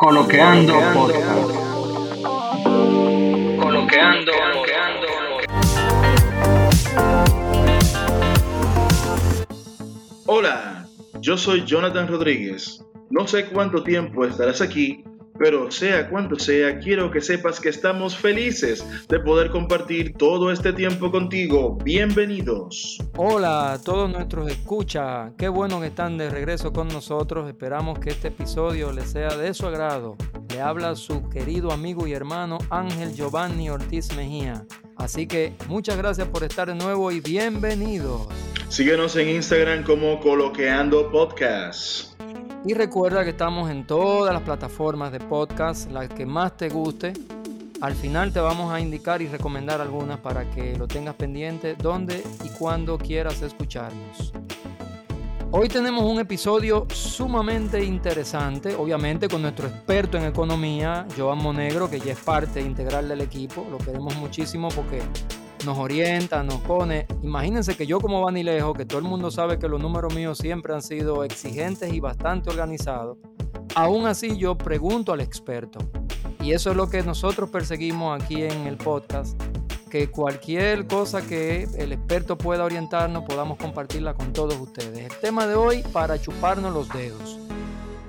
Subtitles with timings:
[0.00, 1.50] Coloqueando Podcast.
[3.60, 4.32] Coloqueando.
[10.24, 10.88] Hola,
[11.20, 12.82] yo soy Jonathan Rodríguez.
[13.10, 15.04] No sé cuánto tiempo estarás aquí,
[15.40, 20.70] pero sea cuanto sea, quiero que sepas que estamos felices de poder compartir todo este
[20.74, 21.78] tiempo contigo.
[21.82, 22.98] Bienvenidos.
[23.16, 27.48] Hola a todos nuestros escucha, qué bueno que están de regreso con nosotros.
[27.48, 30.18] Esperamos que este episodio les sea de su agrado.
[30.50, 34.66] Le habla su querido amigo y hermano Ángel Giovanni Ortiz Mejía.
[34.98, 38.28] Así que muchas gracias por estar de nuevo y bienvenidos.
[38.68, 42.09] Síguenos en Instagram como Coloqueando Podcast.
[42.62, 47.14] Y recuerda que estamos en todas las plataformas de podcast, las que más te guste.
[47.80, 52.22] Al final te vamos a indicar y recomendar algunas para que lo tengas pendiente donde
[52.44, 54.34] y cuando quieras escucharnos.
[55.52, 61.98] Hoy tenemos un episodio sumamente interesante, obviamente con nuestro experto en economía, Joan Monegro, que
[61.98, 63.66] ya es parte integral del equipo.
[63.70, 65.00] Lo queremos muchísimo porque
[65.64, 67.06] nos orienta, nos pone.
[67.22, 70.74] Imagínense que yo como Vanilejo, que todo el mundo sabe que los números míos siempre
[70.74, 73.18] han sido exigentes y bastante organizados,
[73.74, 75.78] aún así yo pregunto al experto.
[76.42, 79.40] Y eso es lo que nosotros perseguimos aquí en el podcast,
[79.90, 85.12] que cualquier cosa que el experto pueda orientarnos podamos compartirla con todos ustedes.
[85.12, 87.38] El tema de hoy para chuparnos los dedos.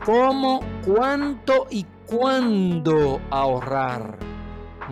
[0.06, 4.31] ¿Cómo, cuánto y cuándo ahorrar?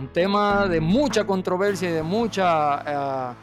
[0.00, 3.34] Un tema de mucha controversia y de mucha eh,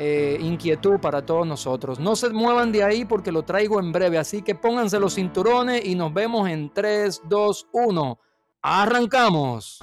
[0.00, 2.00] eh, inquietud para todos nosotros.
[2.00, 5.84] No se muevan de ahí porque lo traigo en breve, así que pónganse los cinturones
[5.84, 8.18] y nos vemos en 3, 2, 1.
[8.60, 9.78] Arrancamos.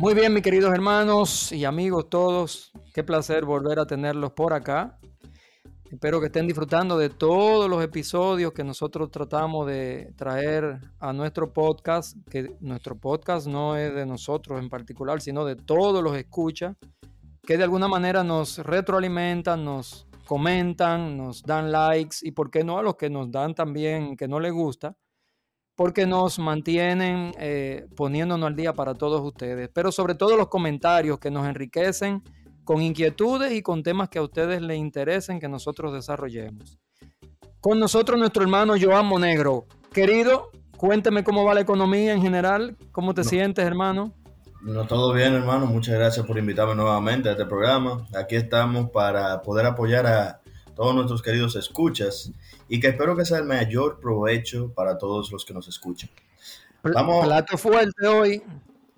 [0.00, 4.98] Muy bien, mis queridos hermanos y amigos todos, qué placer volver a tenerlos por acá.
[5.90, 11.52] Espero que estén disfrutando de todos los episodios que nosotros tratamos de traer a nuestro
[11.52, 16.78] podcast, que nuestro podcast no es de nosotros en particular, sino de todos los escuchas,
[17.42, 22.78] que de alguna manera nos retroalimentan, nos comentan, nos dan likes y por qué no
[22.78, 24.96] a los que nos dan también que no les gusta
[25.80, 31.18] porque nos mantienen eh, poniéndonos al día para todos ustedes, pero sobre todo los comentarios
[31.18, 32.22] que nos enriquecen
[32.64, 36.78] con inquietudes y con temas que a ustedes les interesen que nosotros desarrollemos.
[37.62, 39.64] Con nosotros nuestro hermano Joan Monegro.
[39.90, 44.12] Querido, cuénteme cómo va la economía en general, cómo te sientes, hermano.
[44.60, 45.64] No, todo bien, hermano.
[45.64, 48.06] Muchas gracias por invitarme nuevamente a este programa.
[48.14, 50.42] Aquí estamos para poder apoyar a
[50.76, 52.30] todos nuestros queridos escuchas
[52.70, 56.08] y que espero que sea el mayor provecho para todos los que nos escuchan.
[56.84, 58.42] Vamos, plato fuerte hoy.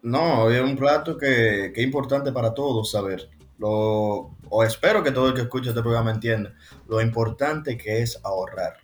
[0.03, 3.31] No, hoy es un plato que, es importante para todos saber.
[3.59, 6.53] Lo, o espero que todo el que escuche este programa entienda
[6.87, 8.75] lo importante que es ahorrar.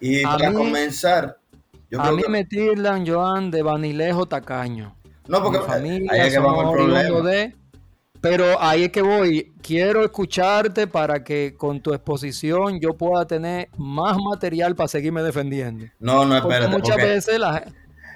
[0.00, 1.36] Y para comenzar,
[1.90, 4.96] yo a mí me tildan, Joan, de vanilejo tacaño.
[5.28, 7.20] No, porque familia, ahí es que vamos al problema.
[7.28, 7.54] De,
[8.20, 9.52] pero ahí es que voy.
[9.62, 15.86] Quiero escucharte para que con tu exposición yo pueda tener más material para seguirme defendiendo.
[15.98, 16.70] No, no, espérate.
[16.70, 17.64] Porque muchas veces la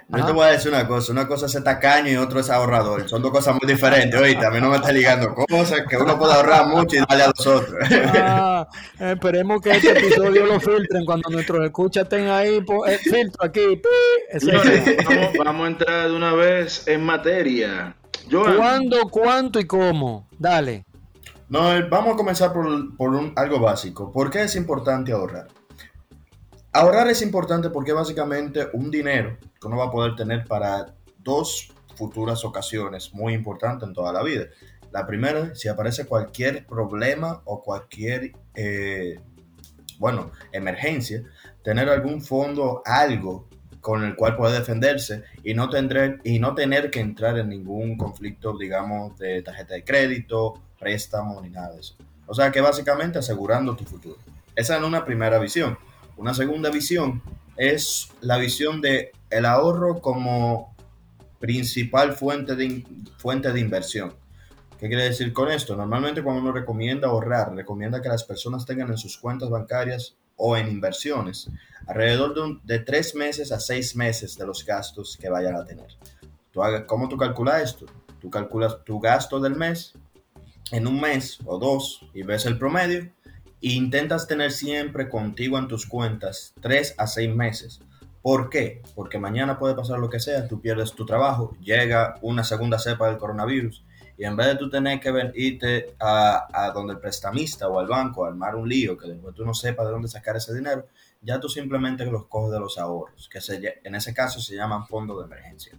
[0.09, 3.09] Yo te voy a decir una cosa, una cosa es tacaño y otro es ahorrador.
[3.09, 6.19] Son dos cosas muy diferentes, oíste, a mí no me está ligando cosas que uno
[6.19, 7.78] puede ahorrar mucho y darle a los otros.
[8.16, 13.81] Ah, esperemos que este episodio lo filtren cuando nuestros escuchas estén ahí, eh, filtro aquí.
[15.06, 17.97] vamos, vamos a entrar de una vez en materia.
[18.31, 20.29] ¿Cuándo, cuánto y cómo?
[20.39, 20.85] Dale.
[21.49, 24.11] No, eh, vamos a comenzar por, un, algo básico.
[24.11, 25.49] ¿Por qué es importante ahorrar?
[26.73, 31.73] Ahorrar es importante porque básicamente un dinero que uno va a poder tener para dos
[31.95, 34.47] futuras ocasiones muy importantes en toda la vida.
[34.91, 39.21] La primera, si aparece cualquier problema o cualquier, eh,
[39.99, 41.23] bueno, emergencia,
[41.63, 43.48] tener algún fondo, algo
[43.84, 47.98] con el cual puede defenderse y no, tendré, y no tener que entrar en ningún
[47.98, 51.95] conflicto, digamos, de tarjeta de crédito, préstamo ni nada de eso.
[52.27, 54.16] O sea que básicamente asegurando tu futuro.
[54.57, 55.77] Esa es una primera visión.
[56.16, 57.21] Una segunda visión
[57.59, 60.75] es la visión de el ahorro como
[61.39, 62.86] principal fuente de,
[63.19, 64.15] fuente de inversión.
[64.81, 65.77] ¿Qué quiere decir con esto?
[65.77, 70.57] Normalmente cuando uno recomienda ahorrar, recomienda que las personas tengan en sus cuentas bancarias o
[70.57, 71.51] en inversiones
[71.86, 75.89] alrededor de, tres meses a seis meses de los gastos que vayan a tener.
[76.51, 77.86] Tú, ¿Cómo tú calculas esto?
[78.21, 79.95] Tú calculas tu gasto del mes
[80.71, 83.10] en un mes o dos y ves el promedio
[83.60, 87.81] e intentas tener siempre contigo en tus cuentas tres a seis meses.
[88.22, 88.83] ¿Por qué?
[88.95, 93.09] Porque mañana puede pasar lo que sea, tú pierdes tu trabajo, llega una segunda cepa
[93.09, 93.84] del coronavirus
[94.16, 97.78] y en vez de tú tener que ven- irte a, a donde el prestamista o
[97.81, 100.55] al banco a armar un lío que después tú no sepas de dónde sacar ese
[100.55, 100.87] dinero,
[101.21, 104.87] ya tú simplemente los coges de los ahorros, que se en ese caso se llaman
[104.87, 105.77] fondos de emergencia.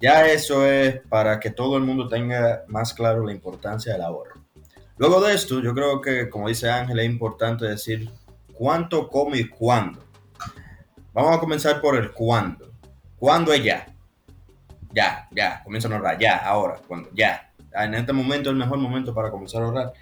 [0.00, 4.40] Ya eso es para que todo el mundo tenga más claro la importancia del ahorro.
[4.96, 8.10] Luego de esto, yo creo que, como dice Ángel, es importante decir
[8.52, 10.04] cuánto, cómo y cuándo.
[11.12, 12.70] Vamos a comenzar por el cuándo.
[13.18, 13.92] ¿Cuándo es ya?
[14.92, 17.52] Ya, ya, comienza a ahorrar, ya, ahora, cuando, ya.
[17.74, 19.92] En este momento es el mejor momento para comenzar a ahorrar,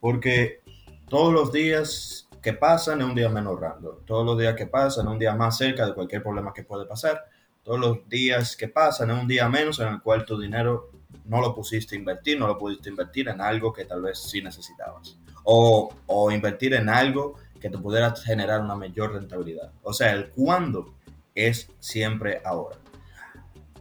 [0.00, 0.60] porque
[1.08, 4.02] todos los días que pasan es un día menos ahorrando.
[4.04, 6.84] Todos los días que pasan es un día más cerca de cualquier problema que puede
[6.84, 7.24] pasar.
[7.62, 10.90] Todos los días que pasan es un día menos en el cual tu dinero
[11.24, 14.42] no lo pusiste a invertir, no lo pudiste invertir en algo que tal vez sí
[14.42, 15.18] necesitabas.
[15.44, 19.72] O, o invertir en algo que te pudiera generar una mayor rentabilidad.
[19.82, 20.94] O sea, el cuándo
[21.34, 22.76] es siempre ahora.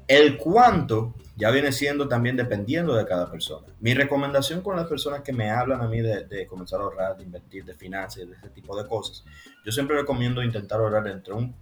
[0.08, 3.68] El cuánto ya viene siendo también dependiendo de cada persona.
[3.80, 7.24] Mi recomendación con las personas que me hablan a mí de, comenzar a ahorrar, de
[7.24, 9.24] invertir, de finanzas, de ese tipo de cosas,
[9.66, 11.56] yo siempre recomiendo intentar ahorrar entre un,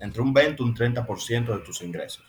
[0.00, 2.24] entre un 20 y un 30% de tus ingresos.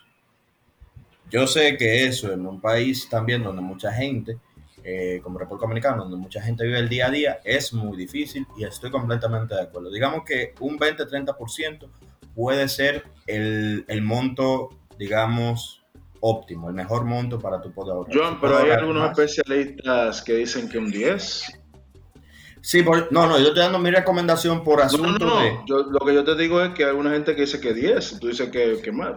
[1.29, 4.39] Yo sé que eso en un país también donde mucha gente,
[4.83, 8.47] eh, como República Dominicana, donde mucha gente vive el día a día, es muy difícil
[8.57, 9.91] y estoy completamente de acuerdo.
[9.91, 11.87] Digamos que un 20-30%
[12.33, 14.69] puede ser el, el monto,
[14.99, 15.81] digamos,
[16.19, 17.95] óptimo, el mejor monto para tu poder.
[18.15, 19.17] John, pero hay algunos más.
[19.17, 21.43] especialistas que dicen que un 10.
[22.61, 25.39] Sí, por- no, no, yo estoy dando mi recomendación por No, no, asunto no.
[25.39, 25.57] de...
[25.65, 28.19] Yo, lo que yo te digo es que hay alguna gente que dice que 10.
[28.19, 29.13] Tú dices que, que más.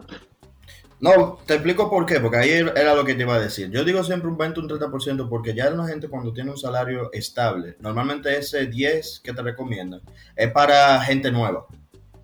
[1.01, 3.69] No, te explico por qué, porque ahí era lo que te iba a decir.
[3.73, 6.57] Yo digo siempre un 20 o un 30% porque ya una gente cuando tiene un
[6.57, 10.01] salario estable, normalmente ese 10 que te recomiendan
[10.37, 11.67] es para gente nueva.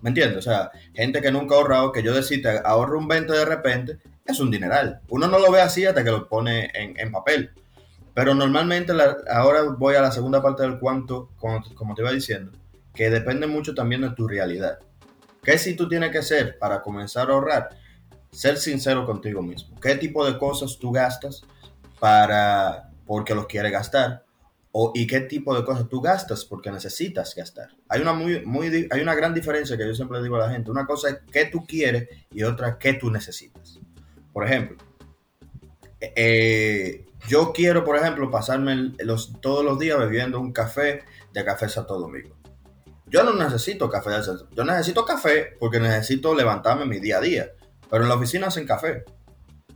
[0.01, 0.37] ¿Me entiendes?
[0.37, 3.97] O sea, gente que nunca ha ahorrado, que yo decirte ahorro un 20 de repente,
[4.25, 5.01] es un dineral.
[5.09, 7.51] Uno no lo ve así hasta que lo pone en, en papel.
[8.13, 8.93] Pero normalmente,
[9.31, 12.51] ahora voy a la segunda parte del cuánto, como, como te iba diciendo,
[12.93, 14.79] que depende mucho también de tu realidad.
[15.41, 17.69] ¿Qué si tú tienes que hacer para comenzar a ahorrar?
[18.31, 19.79] Ser sincero contigo mismo.
[19.79, 21.43] ¿Qué tipo de cosas tú gastas
[21.99, 24.25] para porque los quieres gastar?
[24.93, 27.69] ¿Y qué tipo de cosas tú gastas porque necesitas gastar?
[27.87, 30.71] Hay una, muy, muy, hay una gran diferencia que yo siempre digo a la gente.
[30.71, 33.79] Una cosa es qué tú quieres y otra qué tú necesitas.
[34.31, 34.77] Por ejemplo,
[35.99, 41.03] eh, yo quiero, por ejemplo, pasarme los, todos los días bebiendo un café
[41.33, 42.35] de Café Santo Domingo.
[43.07, 47.21] Yo no necesito café de Santo Yo necesito café porque necesito levantarme mi día a
[47.21, 47.51] día.
[47.89, 49.03] Pero en la oficina hacen café.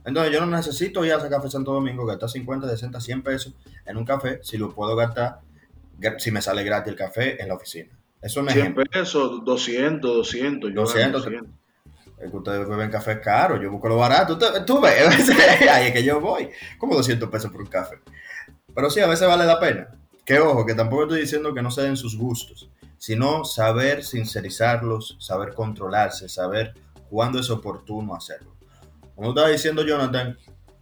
[0.04, 3.54] Entonces yo no necesito ir a ese café Santo Domingo, gastar 50, 60, 100 pesos
[3.86, 5.40] en un café si lo puedo gastar,
[6.18, 7.90] si me sale gratis el café en la oficina.
[8.20, 8.84] Eso es un 100 ejemplo.
[8.84, 10.70] pesos, 200, 200.
[10.70, 11.24] Yo 200.
[11.24, 11.50] 200.
[12.18, 14.38] Es que ustedes beben café caro, yo busco lo barato.
[14.38, 15.28] Tú, tú ves,
[15.70, 16.48] ahí es que yo voy.
[16.78, 17.98] Como 200 pesos por un café.
[18.74, 19.88] Pero sí, a veces vale la pena.
[20.24, 25.16] Que ojo, que tampoco estoy diciendo que no se den sus gustos, sino saber sincerizarlos,
[25.20, 26.72] saber controlarse, saber
[27.10, 28.53] cuándo es oportuno hacerlo.
[29.14, 30.36] Como estaba diciendo Jonathan,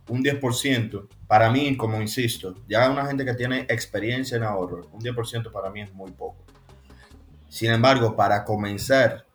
[0.09, 5.01] un 10%, para mí, como insisto, ya una gente que tiene experiencia en ahorro, un
[5.01, 6.45] 10% para mí es muy poco.
[7.49, 9.27] Sin embargo, para comenzar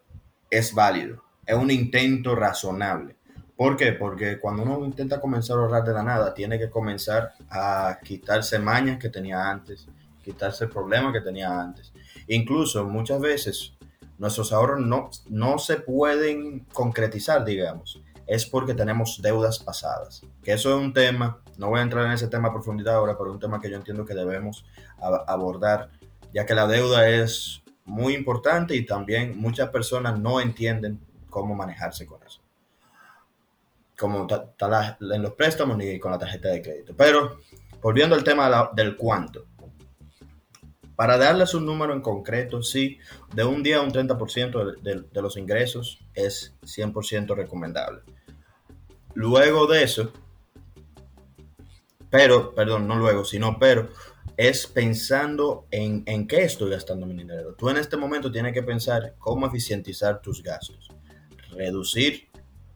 [0.49, 3.15] es válido, es un intento razonable.
[3.55, 3.93] ¿Por qué?
[3.93, 8.59] Porque cuando uno intenta comenzar a ahorrar de la nada, tiene que comenzar a quitarse
[8.59, 9.87] mañas que tenía antes,
[10.23, 11.91] quitarse problemas que tenía antes.
[12.27, 13.73] Incluso muchas veces
[14.17, 18.01] nuestros ahorros no, no se pueden concretizar, digamos.
[18.27, 20.21] Es porque tenemos deudas pasadas.
[20.43, 23.17] Que eso es un tema, no voy a entrar en ese tema a profundidad ahora,
[23.17, 24.65] pero es un tema que yo entiendo que debemos
[24.99, 25.89] abordar,
[26.33, 32.05] ya que la deuda es muy importante y también muchas personas no entienden cómo manejarse
[32.05, 32.41] con eso.
[33.97, 36.93] Como en los préstamos ni con la tarjeta de crédito.
[36.95, 37.39] Pero
[37.81, 39.45] volviendo al tema del cuánto.
[40.97, 42.97] Para darles un número en concreto, sí,
[43.33, 48.01] de un día a un 30% de, de- los ingresos es 100% recomendable.
[49.13, 50.11] Luego de eso,
[52.09, 53.89] pero, perdón, no luego, sino pero,
[54.37, 57.53] es pensando en, en qué estoy gastando mi dinero.
[57.53, 60.89] Tú en este momento tienes que pensar cómo eficientizar tus gastos,
[61.51, 62.27] reducir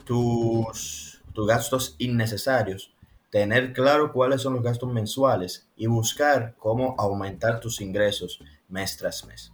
[0.06, 2.94] tus, tus gastos innecesarios,
[3.32, 9.26] tener claro cuáles son los gastos mensuales y buscar cómo aumentar tus ingresos mes tras
[9.26, 9.52] mes.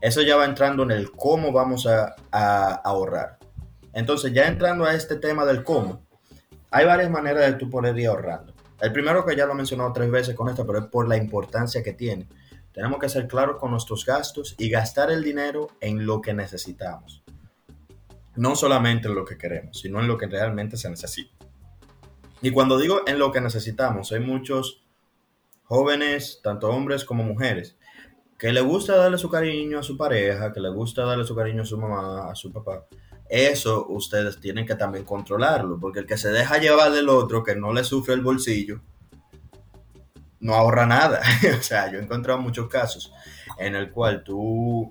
[0.00, 3.38] Eso ya va entrando en el cómo vamos a, ahorrar.
[3.92, 6.02] Entonces, ya entrando a este tema del cómo,
[6.70, 8.54] hay varias maneras de tú poder ir ahorrando.
[8.80, 11.18] El primero que ya lo he mencionado tres veces con esto, pero es por la
[11.18, 12.26] importancia que tiene.
[12.72, 17.22] Tenemos que ser claros con nuestros gastos y gastar el dinero en lo que necesitamos.
[18.34, 21.41] No solamente en lo que queremos, sino en lo que realmente se necesita.
[22.42, 24.82] Y cuando digo en lo que necesitamos, hay muchos
[25.62, 27.76] jóvenes, tanto hombres como mujeres,
[28.36, 31.62] que le gusta darle su cariño a su pareja, que le gusta darle su cariño
[31.62, 32.84] a su mamá, a su papá.
[33.28, 37.54] Eso ustedes tienen que también controlarlo, porque el que se deja llevar del otro, que
[37.54, 38.80] no le sufre el bolsillo,
[40.40, 41.22] no ahorra nada.
[41.58, 43.12] o sea, yo he encontrado muchos casos
[43.56, 44.90] en el cual tú,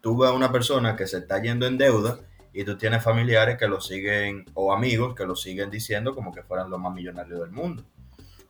[0.00, 2.20] tú ves a una persona que se está yendo en deuda
[2.52, 6.42] y tú tienes familiares que lo siguen, o amigos que lo siguen diciendo como que
[6.42, 7.84] fueran los más millonarios del mundo,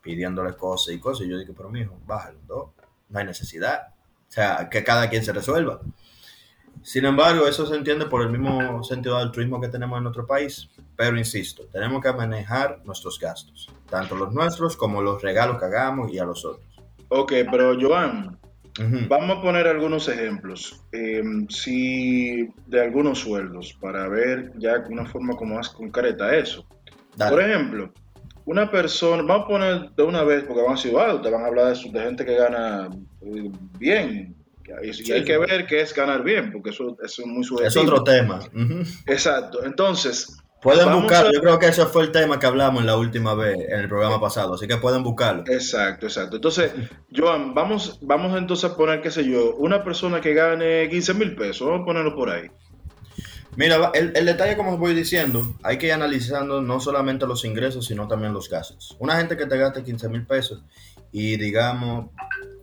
[0.03, 1.27] pidiéndole cosas y cosas.
[1.27, 2.75] Y yo digo, pero mijo, bájalo, no,
[3.09, 3.89] no hay necesidad.
[4.29, 5.81] O sea, que cada quien se resuelva.
[6.83, 10.27] Sin embargo, eso se entiende por el mismo sentido de altruismo que tenemos en nuestro
[10.27, 10.71] país.
[10.97, 16.11] Pero insisto, tenemos que manejar nuestros gastos, tanto los nuestros como los regalos que hagamos
[16.11, 16.65] y a los otros.
[17.09, 18.39] Ok, pero Joan,
[19.09, 20.83] Vamos a poner algunos ejemplos.
[20.93, 26.67] Eh, si de algunos sueldos, para ver ya una forma como más concreta eso.
[27.17, 27.31] Dale.
[27.31, 27.93] Por ejemplo,
[28.47, 31.43] una persona, vamos a poner de una vez, porque van a decir, wow, te van
[31.43, 32.89] a hablar de, gente que gana
[33.23, 34.35] eh, bien.
[34.67, 35.25] Y, hay sí.
[35.25, 37.83] que ver qué es ganar bien, porque eso, eso es muy es subjetivo.
[37.83, 38.41] otro tema.
[39.07, 39.65] Exacto.
[39.65, 42.87] Entonces, Pueden Vamos buscar, a- yo creo que ese fue el tema que hablamos en
[42.87, 45.45] la última vez, en el programa pasado, así que pueden buscarlo.
[45.47, 46.37] exacto, exacto.
[46.37, 46.73] Entonces,
[47.17, 51.35] Joan, vamos, vamos entonces a poner, qué sé yo, una persona que gane 15 mil
[51.35, 52.51] pesos, vamos a ponerlo por ahí.
[53.57, 57.45] Mira, el, el detalle, como os voy diciendo, hay que ir analizando no solamente los
[57.45, 58.97] ingresos, sino también los gastos.
[59.01, 60.63] Una gente que te gaste 15 mil pesos
[61.11, 62.11] y digamos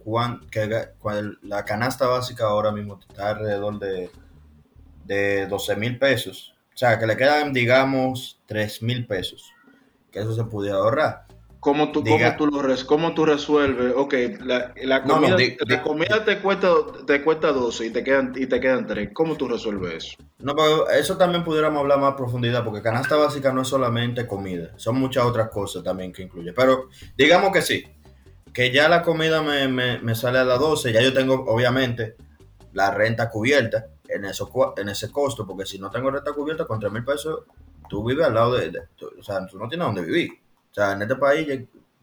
[0.06, 0.88] cuán- que
[1.42, 4.10] la canasta básica ahora mismo está alrededor de,
[5.04, 6.54] de 12 mil pesos.
[6.77, 9.51] O sea, que le quedan, digamos, 3 mil pesos.
[10.12, 11.25] Que eso se pudiera ahorrar.
[11.60, 12.36] ¿Cómo tú, Diga.
[12.38, 13.93] cómo tú, lo res- cómo tú resuelves?
[13.98, 16.69] Ok, la, la No, no, comida, di- la comida te, cuesta,
[17.07, 19.10] te cuesta 12 y te quedan, y te quedan 3.
[19.12, 20.17] ¿Cómo tú resuelves eso?
[20.38, 24.27] No, pero eso también pudiéramos hablar más a profundidad, porque canasta básica no es solamente
[24.27, 26.53] comida, son muchas otras cosas también que incluye.
[26.53, 27.86] Pero digamos que sí,
[28.53, 32.15] que ya la comida me, me- me sale a las 12, ya yo tengo obviamente
[32.74, 36.65] la renta cubierta en, eso, cua- en ese costo, porque si no tengo renta cubierta
[36.65, 37.41] con 3 mil pesos,
[37.89, 38.81] tú vives al lado de, de-
[39.19, 40.31] o sea, tú no tienes dónde vivir.
[40.71, 41.47] O sea, en este país,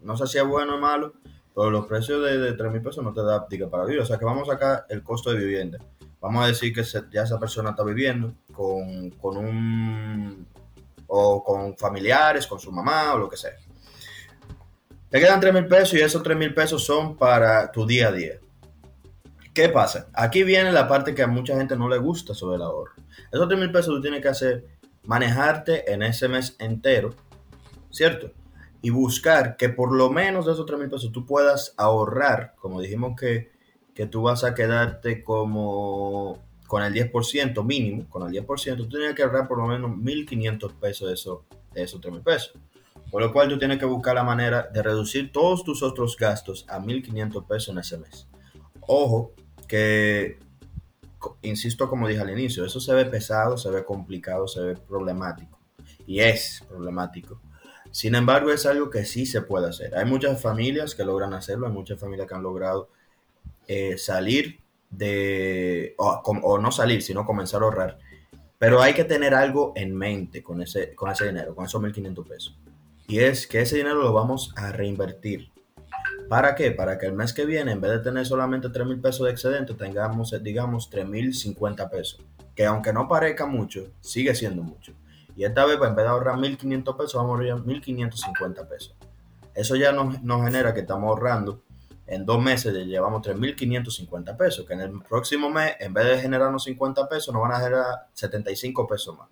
[0.00, 1.14] no sé si es bueno o malo,
[1.54, 4.00] pero los precios de, de 3 mil pesos no te da diga, para vivir.
[4.00, 5.78] O sea, que vamos a sacar el costo de vivienda.
[6.20, 6.82] Vamos a decir que
[7.12, 10.46] ya esa persona está viviendo con, con un
[11.06, 13.52] o con familiares, con su mamá o lo que sea.
[15.10, 18.12] Te quedan 3 mil pesos y esos 3 mil pesos son para tu día a
[18.12, 18.38] día.
[19.54, 20.08] ¿Qué pasa?
[20.14, 22.94] Aquí viene la parte que a mucha gente no le gusta sobre el ahorro.
[23.30, 24.66] Esos 3 mil pesos tú tienes que hacer,
[25.04, 27.14] manejarte en ese mes entero,
[27.88, 28.32] ¿cierto?
[28.82, 32.80] Y buscar que por lo menos de esos 3 mil pesos tú puedas ahorrar, como
[32.80, 33.52] dijimos que,
[33.94, 39.14] que tú vas a quedarte como con el 10% mínimo, con el 10%, tú tienes
[39.14, 42.54] que ahorrar por lo menos 1.500 pesos de, eso, de esos 3 mil pesos.
[43.08, 46.66] Por lo cual tú tienes que buscar la manera de reducir todos tus otros gastos
[46.68, 48.26] a 1.500 pesos en ese mes.
[48.80, 49.32] Ojo,
[49.64, 50.38] que,
[51.42, 55.58] insisto como dije al inicio, eso se ve pesado, se ve complicado, se ve problemático.
[56.06, 57.40] Y es problemático.
[57.90, 59.94] Sin embargo, es algo que sí se puede hacer.
[59.94, 62.88] Hay muchas familias que logran hacerlo, hay muchas familias que han logrado
[63.68, 67.98] eh, salir de, o, o no salir, sino comenzar a ahorrar.
[68.58, 72.26] Pero hay que tener algo en mente con ese, con ese dinero, con esos 1.500
[72.26, 72.58] pesos.
[73.06, 75.50] Y es que ese dinero lo vamos a reinvertir.
[76.28, 76.70] ¿Para qué?
[76.70, 79.32] Para que el mes que viene, en vez de tener solamente 3 mil pesos de
[79.32, 82.22] excedente, tengamos, digamos, 3 mil 50 pesos.
[82.54, 84.92] Que aunque no parezca mucho, sigue siendo mucho.
[85.36, 88.94] Y esta vez, pues, en vez de ahorrar 1.500 pesos, vamos a ahorrar 1.550 pesos.
[89.54, 91.62] Eso ya nos, nos genera que estamos ahorrando
[92.06, 94.66] en dos meses, llevamos 3.550 pesos.
[94.66, 97.84] Que en el próximo mes, en vez de generarnos 50 pesos, nos van a generar
[98.12, 99.28] 75 pesos más.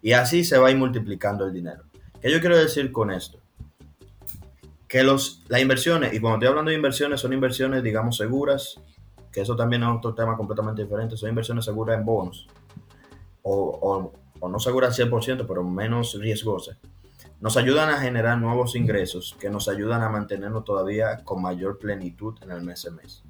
[0.00, 1.84] Y así se va a ir multiplicando el dinero.
[2.20, 3.41] ¿Qué yo quiero decir con esto?
[4.92, 8.78] Que los, las inversiones, y cuando estoy hablando de inversiones, son inversiones, digamos, seguras,
[9.32, 12.46] que eso también es otro tema completamente diferente, son inversiones seguras en bonos,
[13.40, 16.76] o, o, o no seguras al 100%, pero menos riesgosas.
[17.40, 22.34] Nos ayudan a generar nuevos ingresos que nos ayudan a mantenernos todavía con mayor plenitud
[22.42, 23.24] en el mes a mes.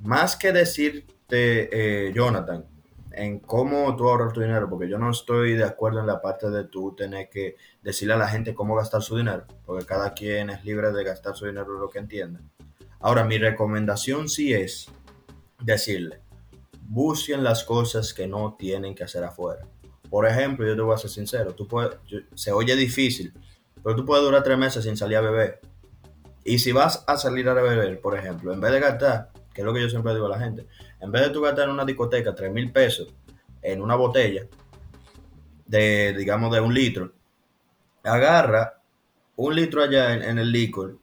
[0.00, 2.64] Más que decirte, eh, Jonathan,
[3.12, 6.50] en cómo tú ahorrar tu dinero, porque yo no estoy de acuerdo en la parte
[6.50, 10.50] de tú tener que decirle a la gente cómo gastar su dinero, porque cada quien
[10.50, 12.40] es libre de gastar su dinero lo que entienda.
[13.00, 14.88] Ahora, mi recomendación sí es
[15.62, 16.20] decirle,
[16.82, 19.66] busquen las cosas que no tienen que hacer afuera.
[20.08, 21.96] Por ejemplo, yo te voy a ser sincero, tú puedes,
[22.34, 23.32] se oye difícil,
[23.82, 25.60] pero tú puedes durar tres meses sin salir a beber.
[26.44, 29.66] Y si vas a salir a beber, por ejemplo, en vez de gastar, que es
[29.66, 30.66] lo que yo siempre digo a la gente,
[31.00, 33.12] en vez de tú gastar en una discoteca 3 mil pesos
[33.60, 34.46] en una botella
[35.66, 37.12] de, digamos, de un litro,
[38.02, 38.80] agarra
[39.36, 40.96] un litro allá en, el licor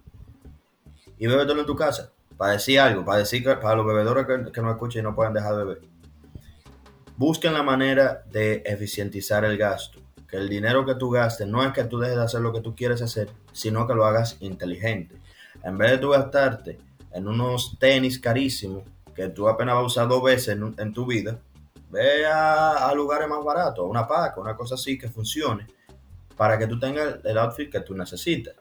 [1.20, 2.12] y bébetelo en tu casa.
[2.36, 5.34] Para decir algo, para decir que, para los bebedores que, no escuchen y no puedan
[5.34, 5.82] dejar de beber.
[7.16, 10.00] Busquen la manera de eficientizar el gasto.
[10.28, 12.62] Que el dinero que tú gastes no es que tú dejes de hacer lo que
[12.62, 15.16] tú quieres hacer, sino que lo hagas inteligente.
[15.64, 16.87] En vez de tú gastarte
[17.18, 18.84] en unos tenis carísimos
[19.16, 21.40] que tú apenas vas a usar dos veces en, tu vida,
[21.90, 25.66] ve a, lugares más baratos, a una paca, una cosa así que funcione,
[26.36, 28.56] para que tú tengas el outfit que tú necesitas.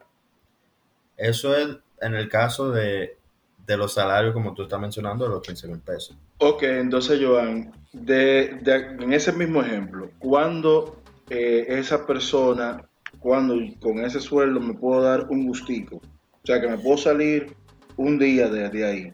[1.16, 3.18] Eso es en el caso de,
[3.66, 6.16] de los salarios, como tú estás mencionando, de los 15 mil pesos.
[6.38, 8.58] Ok, entonces, Joan, de,
[9.00, 15.26] en ese mismo ejemplo, ¿cuándo eh, esa persona, cuando con ese sueldo me puedo dar
[15.28, 15.96] un gustico?
[15.96, 17.54] O sea, que me puedo salir
[17.96, 19.12] un día de, ahí.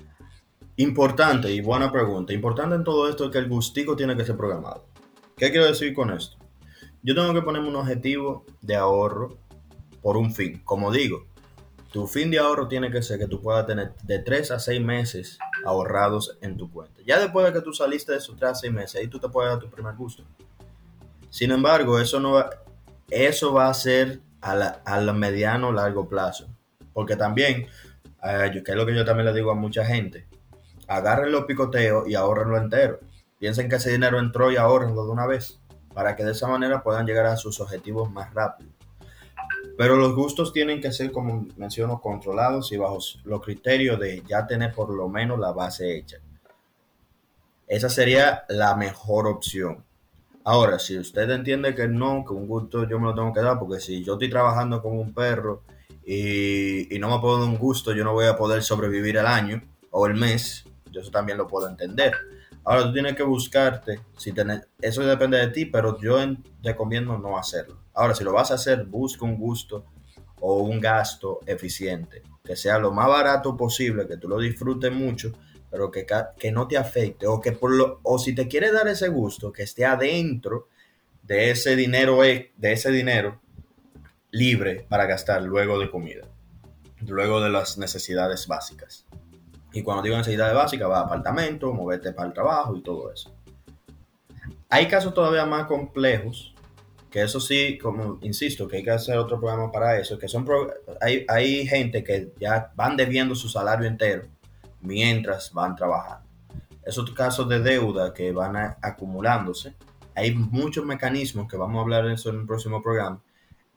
[0.77, 2.33] Importante y buena pregunta.
[2.33, 4.87] Importante en todo esto es que el gustico tiene que ser programado.
[5.37, 6.37] ¿Qué quiero decir con esto?
[7.03, 9.39] Yo tengo que ponerme un objetivo de ahorro
[10.03, 10.61] por un fin.
[10.65, 11.27] Como digo,
[11.93, 14.81] tu fin de ahorro tiene que ser que tú puedas tener de 3 a 6
[14.81, 17.01] meses ahorrados en tu cuenta.
[17.07, 19.29] Ya después de que tú saliste de esos 3 a 6 meses, ahí tú te
[19.29, 20.25] puedes dar tu primer gusto.
[21.29, 22.51] Sin embargo, eso, no va,
[23.11, 26.47] eso va a ser a la, a la mediano o largo plazo.
[26.93, 27.67] Porque también,
[28.23, 30.27] eh, que es lo que yo también le digo a mucha gente,
[30.87, 33.01] agarren los picoteos y ahorrenlo entero.
[33.39, 35.61] Piensen que ese dinero entró y ahorrenlo de una vez,
[35.95, 38.71] para que de esa manera puedan llegar a sus objetivos más rápido.
[39.77, 44.47] Pero los gustos tienen que ser, como menciono, controlados y bajo los criterios de ya
[44.47, 46.19] tener por lo menos la base hecha.
[47.67, 49.85] Esa sería la mejor opción.
[50.45, 53.59] Ahora, si usted entiende que no, que un gusto yo me lo tengo que dar,
[53.59, 55.63] porque si yo estoy trabajando con un perro
[56.15, 59.63] y, no me puedo dar un gusto, yo no voy a poder sobrevivir el año
[59.91, 62.13] o el mes, yo eso también lo puedo entender.
[62.65, 66.19] Ahora tú tienes que buscarte, si tenés, eso depende de ti, pero yo
[66.63, 67.79] recomiendo no hacerlo.
[67.95, 69.85] Ahora, si lo vas a hacer, busca un gusto
[70.41, 75.33] o un gasto eficiente, que sea lo más barato posible, que tú lo disfrutes mucho,
[75.71, 76.07] pero que,
[76.39, 79.53] que no te afecte, o que por lo, o si te quieres dar ese gusto,
[79.53, 80.69] que esté adentro
[81.23, 83.42] de ese dinero, de ese dinero
[84.33, 86.27] libre para gastar luego de comida,
[87.07, 89.07] luego de las necesidades básicas.
[89.73, 93.33] Y cuando digo necesidades básicas, va a apartamento, moverte para el trabajo y todo eso.
[94.69, 96.55] Hay casos todavía más complejos,
[97.11, 100.47] que eso sí, como insisto, que hay que hacer otro programa para eso, que son
[101.01, 104.25] hay, hay gente que ya van debiendo su salario entero
[104.81, 106.27] mientras van trabajando.
[106.85, 109.75] Esos casos de deuda que van a, acumulándose,
[110.15, 113.23] hay muchos mecanismos que vamos a hablar de eso en el próximo programa,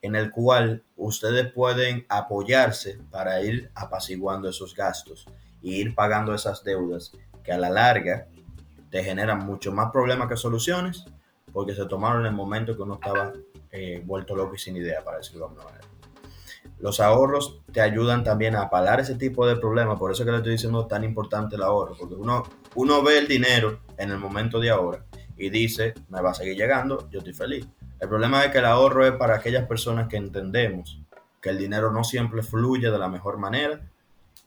[0.05, 5.25] en el cual ustedes pueden apoyarse para ir apaciguando esos gastos
[5.61, 7.11] y ir pagando esas deudas
[7.43, 8.27] que a la larga
[8.89, 11.05] te generan mucho más problemas que soluciones
[11.51, 13.33] porque se tomaron en el momento que uno estaba
[13.71, 15.87] eh, vuelto loco y sin idea, para decirlo de alguna manera.
[16.79, 20.37] Los ahorros te ayudan también a pagar ese tipo de problemas, por eso que le
[20.37, 22.43] estoy diciendo tan importante el ahorro, porque uno,
[22.75, 25.05] uno ve el dinero en el momento de ahora
[25.37, 27.67] y dice, me va a seguir llegando, yo estoy feliz.
[27.99, 30.99] El problema es que el ahorro es para aquellas personas que entendemos
[31.41, 33.79] que el dinero no siempre fluye de la mejor manera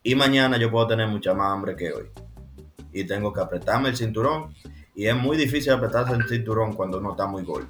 [0.02, 2.10] y mañana yo puedo tener mucha más hambre que hoy.
[2.92, 4.54] Y tengo que apretarme el cinturón.
[4.94, 7.68] Y es muy difícil apretarse el cinturón cuando uno está muy gordo.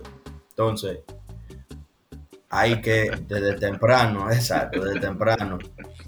[0.50, 1.00] Entonces,
[2.48, 5.58] hay que desde temprano, exacto, desde temprano,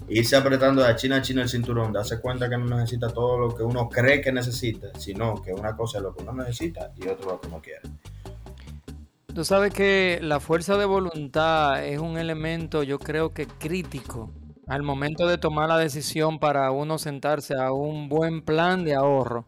[0.07, 3.55] irse apretando de china a china el cinturón, darse cuenta que no necesita todo lo
[3.55, 7.07] que uno cree que necesita, sino que una cosa es lo que uno necesita y
[7.07, 7.81] otra lo que uno quiere.
[9.33, 14.33] Tú sabes que la fuerza de voluntad es un elemento, yo creo que crítico
[14.67, 19.47] al momento de tomar la decisión para uno sentarse a un buen plan de ahorro.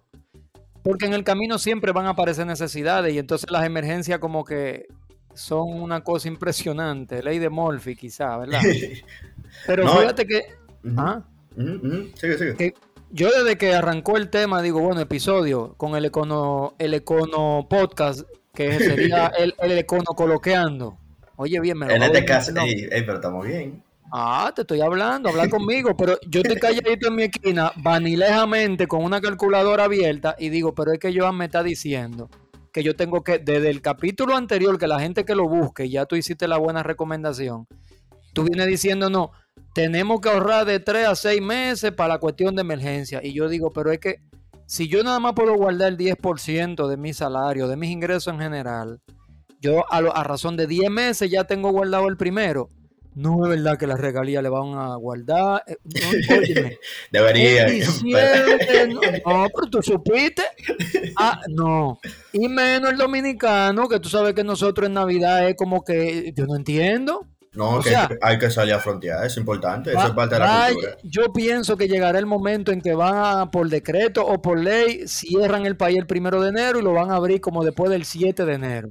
[0.83, 4.87] Porque en el camino siempre van a aparecer necesidades y entonces las emergencias como que
[5.33, 7.21] son una cosa impresionante.
[7.21, 8.61] Ley de Murphy quizá, ¿verdad?
[9.67, 10.41] Pero no, fíjate que...
[10.83, 10.95] Uh -huh.
[10.97, 11.23] ¿ah?
[11.57, 12.11] uh -huh.
[12.15, 12.55] Sigue, sigue.
[12.55, 12.73] Que
[13.11, 18.23] yo desde que arrancó el tema, digo, bueno, episodio con el Econo, el econo Podcast,
[18.53, 20.97] que sería el, el Econo Coloqueando.
[21.35, 23.83] Oye, bien, me lo En este caso, ey, ey, pero estamos bien.
[24.11, 29.03] Ah, te estoy hablando, habla conmigo, pero yo estoy calladito en mi esquina, vanilejamente, con
[29.03, 32.29] una calculadora abierta, y digo, pero es que Joan me está diciendo
[32.71, 36.05] que yo tengo que, desde el capítulo anterior, que la gente que lo busque, ya
[36.05, 37.67] tú hiciste la buena recomendación,
[38.33, 39.31] tú vienes diciendo, no,
[39.73, 43.19] tenemos que ahorrar de 3 a 6 meses para la cuestión de emergencia.
[43.23, 44.21] Y yo digo, pero es que
[44.73, 48.39] si yo nada más puedo guardar el 10% de mi salario, de mis ingresos en
[48.39, 48.99] general,
[49.61, 52.71] yo a, lo, a razón de 10 meses ya tengo guardado el primero
[53.13, 55.63] No es verdad que las regalías le van a guardar.
[55.67, 56.79] Eh, no, óyeme,
[57.11, 57.65] Debería.
[57.65, 60.41] diciembre, no, no, pero tú supiste.
[61.17, 61.99] Ah, no.
[62.31, 66.47] Y menos el dominicano, que tú sabes que nosotros en Navidad es como que yo
[66.47, 67.27] no entiendo.
[67.55, 70.45] No, que sea- hay que salir a frontear, es importante, eso es parte de la
[70.47, 70.97] vaya- cultura.
[71.03, 75.07] yo pienso que llegará el momento en que van a, por decreto o por ley,
[75.07, 78.05] cierran el país el primero de enero y lo van a abrir como después del
[78.05, 78.89] 7 de enero.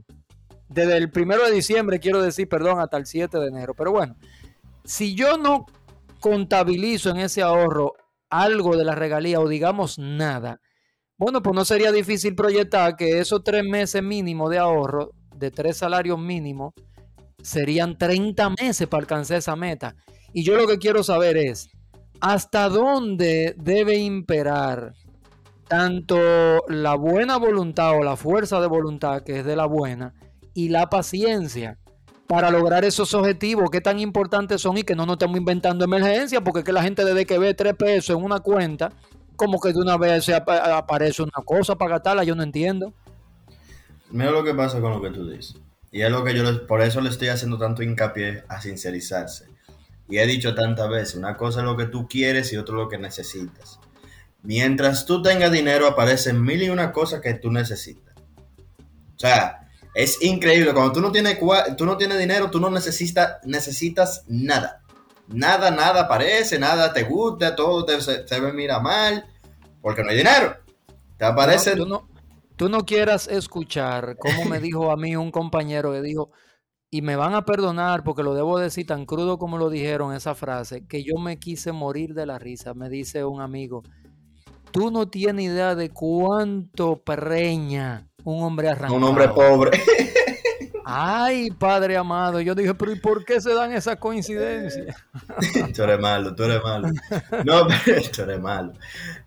[0.68, 3.74] Desde el primero de diciembre, quiero decir, perdón, hasta el 7 de enero.
[3.74, 4.14] Pero bueno,
[4.84, 5.66] si yo no
[6.20, 7.94] contabilizo en ese ahorro
[8.30, 10.60] algo de la regalía o digamos nada,
[11.18, 15.76] bueno, pues no sería difícil proyectar que esos tres meses mínimos de ahorro, de tres
[15.76, 16.72] salarios mínimos,
[17.42, 19.94] serían 30 meses para alcanzar esa meta.
[20.32, 21.68] Y yo lo que quiero saber es,
[22.20, 24.94] ¿hasta dónde debe imperar
[25.68, 26.16] tanto
[26.68, 30.14] la buena voluntad o la fuerza de voluntad, que es de la buena,
[30.54, 31.78] y la paciencia
[32.26, 36.42] para lograr esos objetivos que tan importantes son y que no nos estamos inventando emergencias,
[36.44, 38.90] porque es que la gente desde que ve tres pesos en una cuenta,
[39.36, 42.92] como que de una vez se ap- aparece una cosa para gastarla, yo no entiendo.
[44.10, 45.56] Mira lo que pasa con lo que tú dices.
[45.92, 49.46] Y es lo que yo, por eso le estoy haciendo tanto hincapié a sincerizarse.
[50.08, 52.88] Y he dicho tantas veces, una cosa es lo que tú quieres y otra lo
[52.88, 53.78] que necesitas.
[54.42, 58.14] Mientras tú tengas dinero, aparecen mil y una cosas que tú necesitas.
[59.16, 60.72] O sea, es increíble.
[60.72, 61.38] Cuando tú no tienes,
[61.76, 64.82] tú no tienes dinero, tú no necesitas, necesitas nada.
[65.28, 69.24] Nada, nada aparece, nada te gusta, todo te, se, se mira mal,
[69.80, 70.56] porque no hay dinero.
[71.18, 71.78] Te aparecen
[72.56, 76.30] tú no quieras escuchar como me dijo a mí un compañero que dijo,
[76.90, 80.34] y me van a perdonar porque lo debo decir tan crudo como lo dijeron esa
[80.34, 83.82] frase, que yo me quise morir de la risa, me dice un amigo.
[84.72, 88.96] Tú no tienes idea de cuánto preña un hombre arrancado.
[88.96, 89.70] un hombre pobre.
[90.84, 92.40] Ay, padre amado.
[92.40, 94.94] Yo dije, pero ¿y por qué se dan esas coincidencias?
[95.74, 96.88] tú eres malo, tú eres malo.
[97.44, 98.72] No, pero tú eres malo.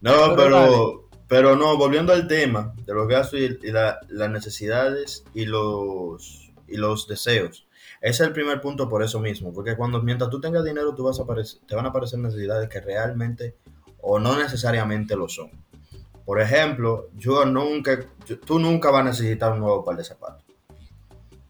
[0.01, 5.25] No, Pero pero, pero no, volviendo al tema de los gastos y, la- las necesidades
[5.33, 7.67] y los, y los deseos.
[8.01, 11.03] Ese es el primer punto por eso mismo, porque cuando mientras tú tengas dinero tú
[11.03, 11.25] vas a
[11.65, 13.55] te van a aparecer necesidades que realmente
[14.01, 15.49] o no necesariamente lo son.
[16.25, 17.99] Por ejemplo, yo nunca,
[18.45, 20.44] tú nunca vas a necesitar un nuevo par de zapatos.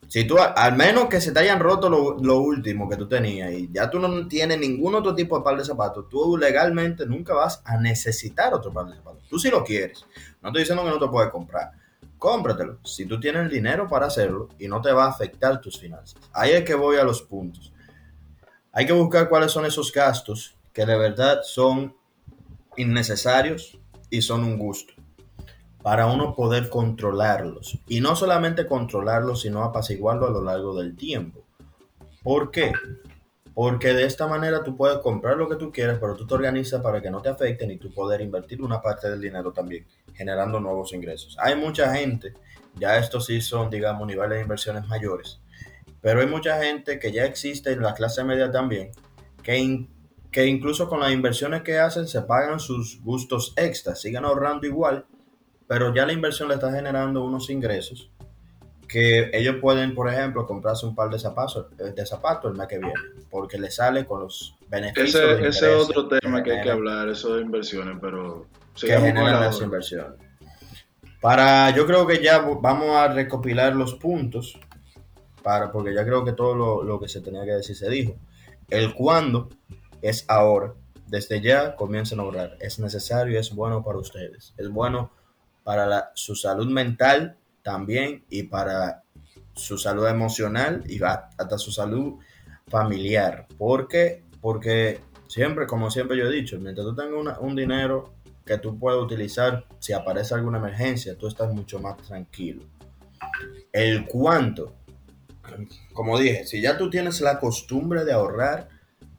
[0.08, 3.70] Si tú, al menos que se te hayan roto lo, último que tú tenías y
[3.72, 7.62] ya tú no tienes ningún otro tipo de par de zapatos, tú legalmente nunca vas
[7.66, 9.24] a necesitar otro par de zapatos.
[9.28, 10.06] Tú sí lo quieres.
[10.42, 11.72] No estoy diciendo que no te puedes comprar.
[12.18, 12.80] Cómpratelo.
[12.84, 16.22] Si tú tienes el dinero para hacerlo y no te va a afectar tus finanzas.
[16.34, 17.74] Ahí es que voy a los puntos.
[18.72, 21.96] Hay que buscar cuáles son esos gastos que de verdad son
[22.78, 24.95] innecesarios y son un gusto
[25.86, 27.78] para uno poder controlarlos.
[27.88, 31.46] Y no solamente controlarlos, sino apaciguarlos a lo largo del tiempo.
[32.24, 32.74] ¿Por qué?
[33.54, 36.82] Porque de esta manera tú puedes comprar lo que tú quieras, pero tú te organizas
[36.82, 40.60] para que no te afecten y tú poder invertir una parte del dinero también, generando
[40.60, 41.38] nuevos ingresos.
[41.40, 42.34] Hay mucha gente,
[42.80, 45.40] ya estos sí son, digamos, niveles de inversiones mayores,
[46.02, 48.90] pero hay mucha gente que ya existe en la clase media también,
[49.44, 49.88] que,
[50.32, 55.06] que incluso con las inversiones que hacen se pagan sus gustos extras, siguen ahorrando igual,
[55.68, 58.12] pero ya la inversión le está generando unos ingresos
[58.88, 62.68] que ellos pueden, por ejemplo, comprarse un par de zapatos, eh, de zapatos el mes
[62.68, 62.94] que viene,
[63.30, 65.40] porque le sale con los beneficios.
[65.40, 68.48] de Ese, es otro tema que hay que hablar, eso de inversiones, pero
[68.80, 70.20] que generan la las inversiones.
[71.20, 74.60] Para, yo creo que ya vamos a recopilar los puntos,
[75.42, 78.16] para, porque ya creo que todo lo, lo que se tenía que decir se dijo.
[78.70, 79.50] El cuándo
[80.02, 80.74] es ahora.
[81.08, 82.58] Desde ya comiencen a ahorrar.
[82.60, 84.54] Es necesario es bueno para ustedes.
[84.58, 85.25] Es bueno para
[85.66, 89.04] la- su salud mental también y para
[89.56, 92.16] su salud emocional y hasta su salud
[92.68, 93.48] familiar.
[93.58, 94.24] ¿Por qué?
[94.42, 98.14] Porque siempre, como siempre yo he dicho, mientras tú tengas un dinero
[98.46, 102.64] que tú puedas utilizar si aparece alguna emergencia, tú estás mucho más tranquilo.
[103.72, 104.76] El cuánto,
[105.94, 108.70] como dije, si ya tú tienes la costumbre de ahorrar,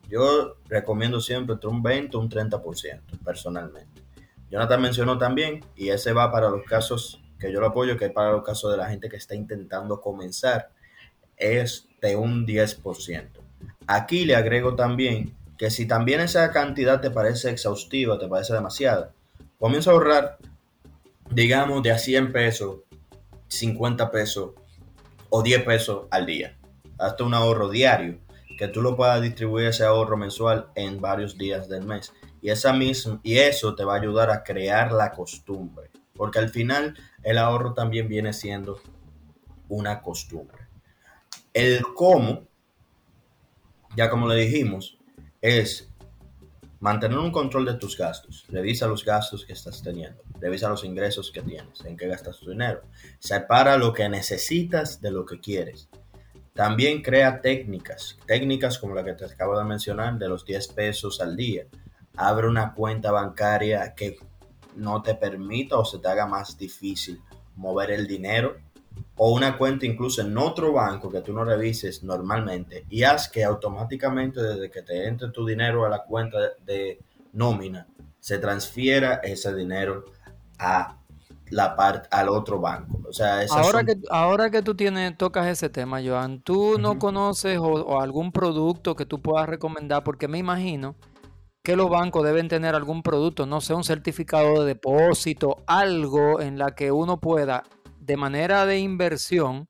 [0.08, 3.95] yo recomiendo siempre entre un 20 o un 30% personalmente.
[4.50, 8.12] Jonathan mencionó también, y ese va para los casos que yo lo apoyo, que es
[8.12, 10.70] para los casos de la gente que está intentando comenzar,
[11.36, 13.28] es de un 10%.
[13.86, 19.12] Aquí le agrego también que si también esa cantidad te parece exhaustiva, te parece demasiada,
[19.58, 20.38] comienza a ahorrar,
[21.30, 22.80] digamos, de a 100 pesos,
[23.48, 24.50] 50 pesos
[25.30, 26.56] o 10 pesos al día.
[26.98, 28.18] Hasta un ahorro diario,
[28.58, 32.12] que tú lo puedas distribuir ese ahorro mensual en varios días del mes.
[32.46, 32.72] Y, esa
[33.24, 37.74] y eso te va a ayudar a crear la costumbre, porque al final el ahorro
[37.74, 38.80] también viene siendo
[39.68, 40.68] una costumbre.
[41.52, 42.46] El cómo
[43.96, 44.98] ya como le dijimos,
[45.40, 45.88] es
[46.80, 48.44] mantener un control de tus gastos.
[48.48, 50.22] Revisa los gastos que estás teniendo.
[50.38, 52.82] Revisa los ingresos que tienes, en qué gastas tu dinero.
[53.18, 55.88] Separa lo que necesitas de lo que quieres.
[56.52, 61.20] También crea técnicas, técnicas como la que te acabo de mencionar de los 10 pesos
[61.20, 61.66] al día.
[62.16, 64.16] Abre una cuenta bancaria que
[64.74, 67.20] no te permita o se te haga más difícil
[67.56, 68.56] mover el dinero
[69.16, 73.44] o una cuenta incluso en otro banco que tú no revises normalmente y haz que
[73.44, 77.00] automáticamente desde que te entre tu dinero a la cuenta de
[77.32, 77.86] nómina
[78.20, 80.04] se transfiera ese dinero
[80.58, 80.98] a
[81.50, 83.00] la parte al otro banco.
[83.08, 87.58] O sea, ahora que ahora que tú tienes tocas ese tema, Joan, tú no conoces
[87.60, 90.96] o, algún producto que tú puedas recomendar porque me imagino
[91.66, 96.58] que los bancos deben tener algún producto, no sé, un certificado de depósito, algo en
[96.58, 97.64] la que uno pueda
[97.98, 99.66] de manera de inversión,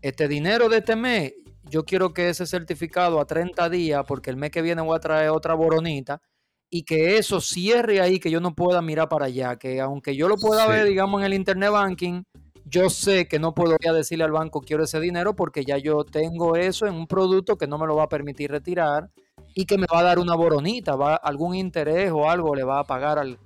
[0.00, 1.32] este dinero de este mes,
[1.64, 5.00] yo quiero que ese certificado a 30 días, porque el mes que viene voy a
[5.00, 6.22] traer otra boronita,
[6.70, 10.28] y que eso cierre ahí, que yo no pueda mirar para allá, que aunque yo
[10.28, 12.22] lo pueda ver, digamos, en el Internet Banking,
[12.64, 16.54] yo sé que no puedo decirle al banco quiero ese dinero porque ya yo tengo
[16.54, 19.10] eso en un producto que no me lo va a permitir retirar
[19.54, 22.80] y que me va a dar una boronita, va, algún interés o algo le va
[22.80, 23.38] a pagar al,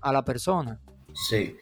[0.00, 0.78] a la persona.
[1.12, 1.56] Sí,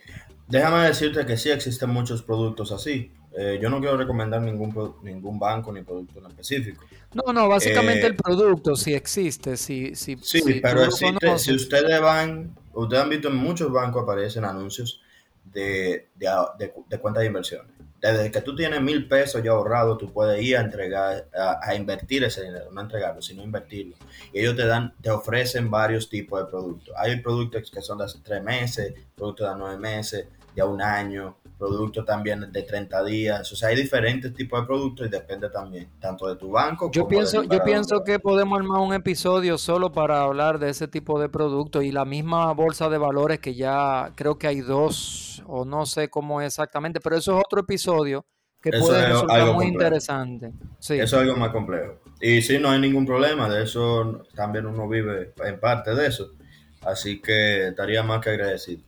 [0.48, 3.10] Déjame decirte que sí existen muchos productos así.
[3.36, 6.84] Eh, yo no quiero recomendar ningún, ningún banco ni producto en específico.
[7.14, 9.56] No, no, básicamente eh, el producto sí existe.
[9.56, 14.44] Sí, sí, sí pero existe, si ustedes van, ustedes han visto en muchos bancos aparecen
[14.44, 15.00] anuncios
[15.44, 17.66] de, de, cuenta de inversión.
[18.12, 22.22] Desde que tú tienes mil pesos ya ahorrado, tú puedes ir a entregar, a, invertir
[22.22, 23.96] ese dinero, no entregarlo, sino invertirlo.
[24.30, 26.94] Y ellos te dan, te ofrecen varios tipos de productos.
[26.98, 32.04] Hay productos que son de tres meses, productos de nueve meses, de un año, productos
[32.04, 33.52] también de 30 días.
[33.52, 36.90] O sea, hay diferentes tipos de productos y depende también tanto de tu banco.
[36.92, 41.20] Yo pienso, yo pienso que podemos armar un episodio solo para hablar de ese tipo
[41.20, 45.64] de productos y la misma bolsa de valores que ya creo que hay dos o
[45.64, 48.24] no sé cómo exactamente, pero eso es otro episodio
[48.60, 50.52] que puede resultar muy interesante.
[50.78, 50.94] Sí.
[50.94, 52.00] Eso es algo más complejo.
[52.20, 56.32] Y sí, no hay ningún problema, de eso también uno vive en parte de eso.
[56.80, 58.82] Así que estaría más que agradecido.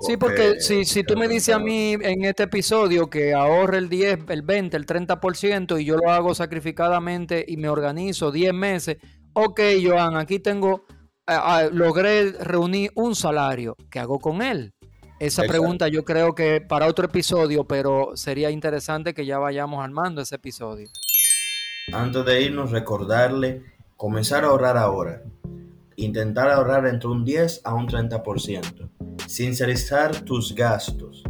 [0.00, 3.88] Sí, porque si, si tú me dices a mí en este episodio que ahorre el
[3.88, 8.98] 10, el 20, el 30% y yo lo hago sacrificadamente y me organizo 10 meses,
[9.32, 10.84] ok, Joan, aquí tengo,
[11.72, 14.74] logré reunir un salario, ¿qué hago con él?
[15.18, 20.20] Esa pregunta yo creo que para otro episodio, pero sería interesante que ya vayamos armando
[20.20, 20.88] ese episodio.
[21.90, 23.62] Antes de irnos, recordarle,
[23.96, 25.22] comenzar a ahorrar ahora.
[25.96, 28.90] Intentar ahorrar entre un 10 a un 30%
[29.26, 31.24] Sincerizar tus gastos.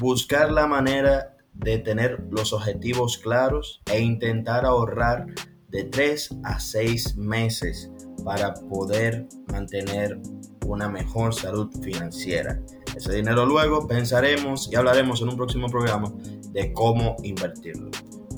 [0.00, 5.26] Buscar la manera de tener los objetivos claros e intentar ahorrar
[5.68, 7.90] de 3 a 6 meses
[8.22, 10.20] para poder mantener
[10.66, 12.60] una mejor salud financiera.
[12.94, 16.12] Ese dinero luego pensaremos y hablaremos en un próximo programa
[16.52, 17.90] de cómo invertirlo.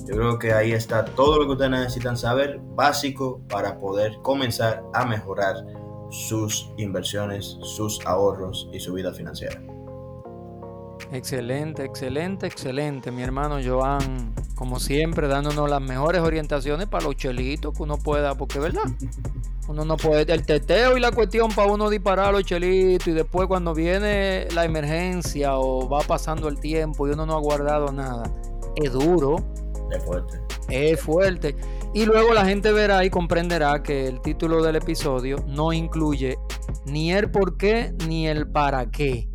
[0.07, 4.83] Yo creo que ahí está todo lo que ustedes necesitan saber, básico para poder comenzar
[4.93, 5.65] a mejorar
[6.13, 9.59] sus inversiones, sus ahorros y su vida financiera.
[11.11, 17.75] Excelente, excelente, excelente, mi hermano Joan, como siempre, dándonos las mejores orientaciones para los chelitos
[17.75, 18.83] que uno pueda, porque verdad,
[19.67, 23.11] uno no puede, el teteo y la cuestión para uno disparar a los chelitos y
[23.11, 27.91] después cuando viene la emergencia o va pasando el tiempo y uno no ha guardado
[27.91, 28.23] nada,
[28.75, 29.37] es duro.
[29.91, 30.42] Es fuerte.
[30.69, 31.55] Es fuerte.
[31.93, 36.37] Y luego la gente verá y comprenderá que el título del episodio no incluye
[36.85, 39.27] ni el por qué ni el para qué.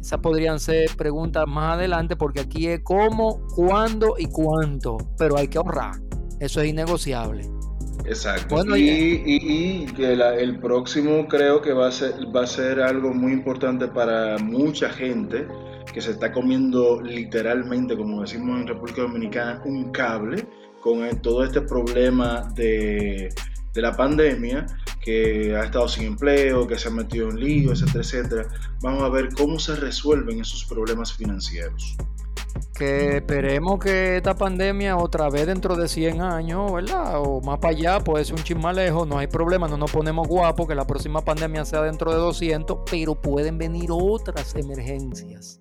[0.00, 4.96] Esas podrían ser preguntas más adelante porque aquí es cómo, cuándo y cuánto.
[5.18, 5.92] Pero hay que ahorrar.
[6.40, 7.48] Eso es innegociable.
[8.06, 8.76] Exacto.
[8.76, 14.38] y, el próximo creo que va a, ser, va a ser algo muy importante para
[14.38, 15.46] mucha gente
[15.92, 20.46] que se está comiendo literalmente, como decimos en República Dominicana, un cable
[20.80, 23.28] con todo este problema de,
[23.74, 24.66] la pandemia,
[25.00, 28.48] que ha estado sin empleo, que se ha metido en lío, etcétera, etcétera.
[28.82, 31.96] Vamos a ver cómo se resuelven esos problemas financieros.
[32.74, 37.20] Que esperemos que esta pandemia otra vez dentro de 100 años, ¿verdad?
[37.20, 40.26] O más para allá, puede ser un chisme lejos, no hay problema, no nos ponemos
[40.26, 45.60] guapos, que la próxima pandemia sea dentro de 200, pero pueden venir otras emergencias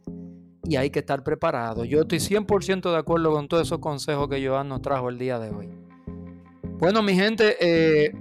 [0.70, 1.84] y hay que estar preparado.
[1.84, 5.40] Yo estoy 100% de acuerdo con todos esos consejos que Joan nos trajo el día
[5.40, 5.68] de hoy.
[6.78, 8.14] Bueno, mi gente, eh,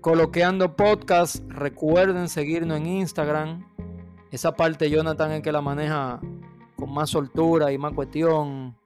[0.00, 3.70] coloqueando podcast, recuerden seguirnos en Instagram.
[4.30, 6.20] Esa parte Jonathan es que la maneja
[6.74, 8.76] con más soltura y más cuestión.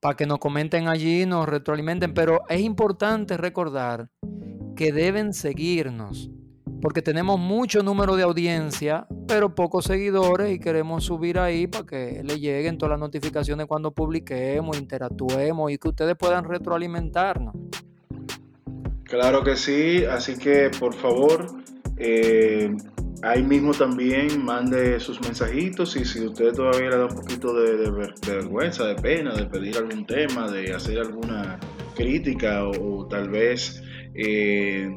[0.00, 4.08] para que nos comenten allí, nos retroalimenten, pero es importante recordar
[4.76, 6.30] que deben seguirnos,
[6.80, 12.22] porque tenemos mucho número de audiencia, pero pocos seguidores y queremos subir ahí para que
[12.24, 17.54] le lleguen todas las notificaciones cuando publiquemos, interactuemos y que ustedes puedan retroalimentarnos.
[19.04, 21.46] Claro que sí, así que por favor,
[21.96, 22.70] eh,
[23.22, 27.90] ahí mismo también mande sus mensajitos y si usted todavía le da un poquito de,
[28.26, 31.58] vergüenza, de pena, de pedir algún tema, de hacer alguna
[31.96, 33.82] crítica o, tal vez
[34.14, 34.94] eh,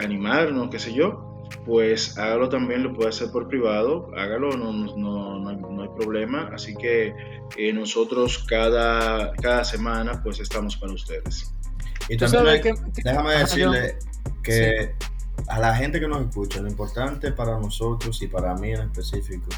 [0.00, 5.48] animarnos, qué sé yo, pues hágalo también, lo puede hacer por privado, hágalo, no, no,
[5.48, 6.50] hay, problema.
[6.52, 7.14] Así que
[7.56, 11.52] eh, nosotros cada, cada semana pues estamos para ustedes.
[12.08, 13.98] Y también déjame decirle
[14.42, 14.94] que
[15.48, 19.48] a la gente que nos escucha, lo importante para nosotros y para mí en específico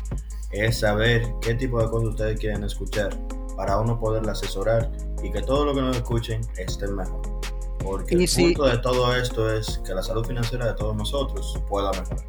[0.50, 3.10] es saber qué tipo de cosas ustedes quieren escuchar
[3.56, 4.90] para uno poderle asesorar
[5.22, 7.20] y que todo lo que nos escuchen esté mejor.
[7.82, 11.90] Porque el punto de todo esto es que la salud financiera de todos nosotros pueda
[11.92, 12.24] mejorar.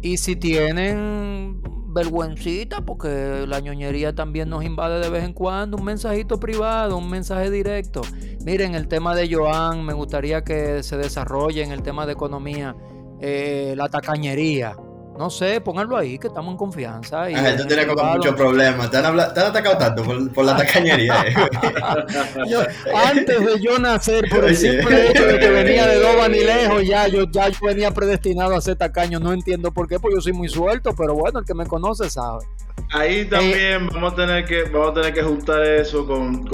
[0.00, 5.84] Y si tienen vergüencita, porque la ñoñería también nos invade de vez en cuando, un
[5.84, 8.02] mensajito privado, un mensaje directo.
[8.44, 12.76] Miren, el tema de Joan, me gustaría que se desarrolle en el tema de economía,
[13.20, 14.76] eh, la tacañería.
[15.18, 17.28] No sé, pónganlo ahí, que estamos en confianza.
[17.28, 18.88] Y ah, tú tienes como muchos problemas.
[18.88, 21.24] Te han, atacado tanto por, la tacañería.
[21.26, 21.34] Eh.
[22.94, 26.86] antes de yo nacer, por el simple hecho de que venía de Doba ni lejos,
[26.86, 29.18] ya yo, ya yo venía predestinado a ser tacaño.
[29.18, 32.08] No entiendo por qué, porque yo soy muy suelto, pero bueno, el que me conoce
[32.08, 32.44] sabe.
[32.92, 36.48] Ahí también eh, vamos a tener que vamos a tener que juntar eso con,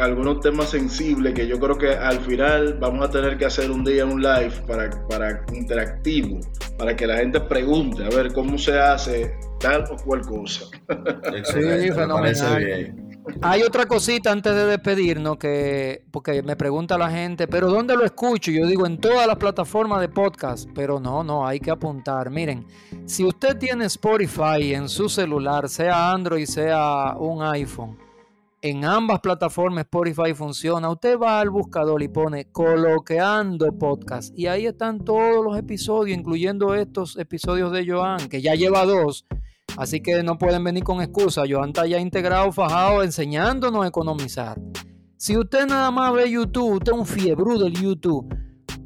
[0.00, 3.84] algunos temas sensibles que yo creo que al final vamos a tener que hacer un
[3.84, 6.40] día un live para, para interactivo,
[6.78, 10.66] para que la gente pregunte a ver cómo se hace tal o cual cosa.
[11.44, 13.05] Sí, fenomenal.
[13.42, 18.04] Hay otra cosita antes de despedirnos que, porque me pregunta la gente, pero ¿dónde lo
[18.04, 18.50] escucho?
[18.50, 22.30] Yo digo en todas las plataformas de podcast, pero no, no, hay que apuntar.
[22.30, 22.66] Miren,
[23.04, 27.98] si usted tiene Spotify en su celular, sea Android, sea un iPhone,
[28.62, 30.90] en ambas plataformas Spotify funciona.
[30.90, 36.74] Usted va al buscador y pone coloqueando podcast y ahí están todos los episodios, incluyendo
[36.74, 39.26] estos episodios de Joan, que ya lleva dos
[39.76, 41.42] Así que no pueden venir con excusa.
[41.48, 44.60] Joan está ya integrado, fajado, enseñándonos a economizar.
[45.18, 48.26] Si usted nada más ve YouTube, usted es un fiebre del YouTube.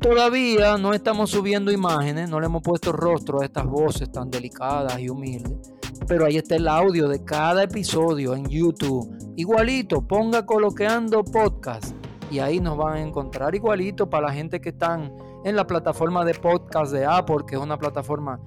[0.01, 4.99] Todavía no estamos subiendo imágenes, no le hemos puesto rostro a estas voces tan delicadas
[4.99, 5.73] y humildes.
[6.09, 9.15] Pero ahí está el audio de cada episodio en YouTube.
[9.37, 11.95] Igualito, ponga coloqueando podcast
[12.31, 15.13] y ahí nos van a encontrar igualito para la gente que están
[15.45, 18.41] en la plataforma de podcast de Apple, que es una plataforma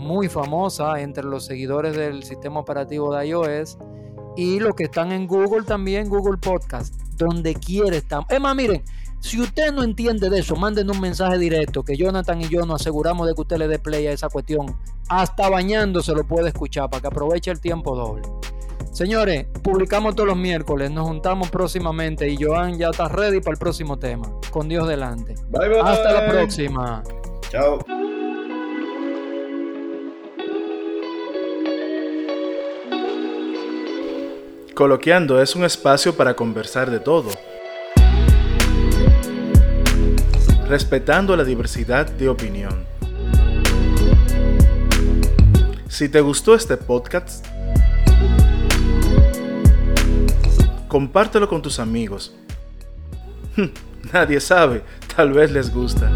[0.00, 3.78] muy famosa entre los seguidores del sistema operativo de iOS
[4.36, 8.26] y los que están en Google también, Google Podcast, donde quiera estamos.
[8.30, 8.82] Es más, miren,
[9.20, 12.80] si usted no entiende de eso, manden un mensaje directo que Jonathan y yo nos
[12.80, 14.74] aseguramos de que usted le dé play a esa cuestión.
[15.08, 18.22] Hasta bañándose lo puede escuchar para que aproveche el tiempo doble.
[18.92, 23.58] Señores, publicamos todos los miércoles, nos juntamos próximamente y Joan ya está ready para el
[23.58, 24.28] próximo tema.
[24.50, 25.34] Con Dios delante.
[25.84, 27.02] Hasta la próxima.
[27.50, 27.78] Chao.
[34.80, 37.28] Coloqueando es un espacio para conversar de todo,
[40.68, 42.86] respetando la diversidad de opinión.
[45.86, 47.46] Si te gustó este podcast,
[50.88, 52.34] compártelo con tus amigos.
[54.14, 54.82] Nadie sabe,
[55.14, 56.10] tal vez les gusta.